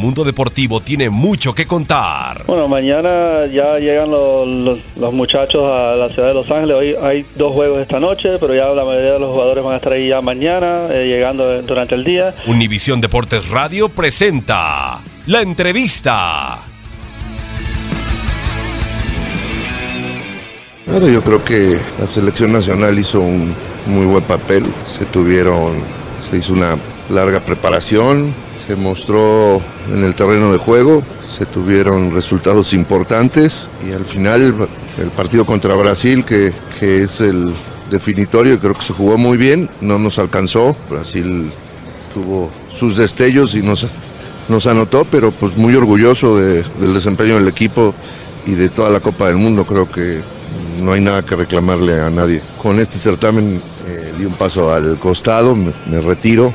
[0.00, 2.44] Mundo deportivo tiene mucho que contar.
[2.46, 6.76] Bueno, mañana ya llegan los, los- los muchachos a la ciudad de Los Ángeles.
[6.76, 9.76] Hoy hay dos juegos esta noche, pero ya la mayoría de los jugadores van a
[9.76, 12.34] estar ahí ya mañana, eh, llegando durante el día.
[12.46, 16.58] Univisión Deportes Radio presenta la entrevista.
[20.86, 23.54] Bueno, yo creo que la selección nacional hizo un
[23.86, 24.64] muy buen papel.
[24.86, 25.74] Se tuvieron,
[26.28, 26.76] se hizo una
[27.10, 29.60] larga preparación, se mostró
[29.92, 35.74] en el terreno de juego, se tuvieron resultados importantes y al final el partido contra
[35.74, 37.52] Brasil, que, es el
[37.90, 40.74] definitorio, creo que se jugó muy bien, no nos alcanzó.
[40.88, 41.52] Brasil
[42.14, 43.86] tuvo sus destellos y nos,
[44.48, 47.94] nos anotó, pero pues muy orgulloso de- del desempeño del equipo
[48.46, 49.66] y de toda la Copa del Mundo.
[49.66, 50.22] Creo que
[50.80, 52.40] no hay nada que reclamarle a nadie.
[52.62, 56.54] Con este certamen eh, di un paso al costado, me retiro.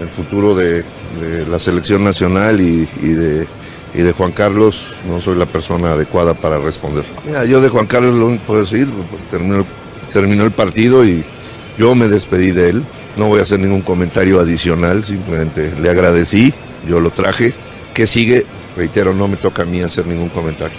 [0.00, 0.84] El futuro de,
[1.46, 7.04] la selección nacional y, de, Juan Carlos, no soy la persona adecuada para responder.
[7.48, 8.88] Yo de Juan Carlos lo único que puedo decir,
[10.12, 11.24] terminó el partido y
[11.76, 12.84] yo me despedí de él.
[13.16, 16.54] No voy a hacer ningún comentario adicional, simplemente le agradecí,
[16.88, 17.52] yo lo traje.
[17.92, 18.46] ¿Qué sigue?
[18.76, 20.78] Reitero, no me toca a mí hacer ningún comentario.